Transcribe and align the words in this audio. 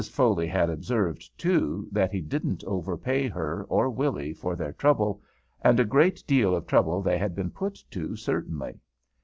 Foley 0.09 0.47
had 0.47 0.67
observed, 0.71 1.29
too, 1.37 1.87
that 1.91 2.11
he 2.11 2.21
didn't 2.21 2.63
overpay 2.63 3.27
her 3.27 3.65
or 3.65 3.87
Willy 3.87 4.33
for 4.33 4.55
their 4.55 4.71
trouble, 4.73 5.21
and 5.61 5.79
a 5.79 5.85
great 5.85 6.23
deal 6.25 6.55
of 6.55 6.65
trouble 6.65 7.03
they 7.03 7.19
had 7.19 7.35
been 7.35 7.51
put 7.51 7.83
to, 7.91 8.15
certainly. 8.15 8.79